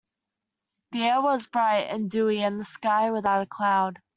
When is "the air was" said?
0.93-1.45